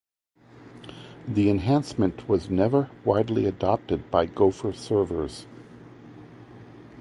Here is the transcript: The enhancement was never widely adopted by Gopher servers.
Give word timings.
The 1.27 1.51
enhancement 1.51 2.27
was 2.27 2.49
never 2.49 2.89
widely 3.05 3.45
adopted 3.45 4.09
by 4.09 4.25
Gopher 4.25 4.73
servers. 4.73 5.45